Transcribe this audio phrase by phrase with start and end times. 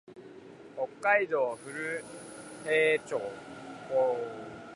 [0.75, 1.69] 北海道古
[2.65, 3.21] 平町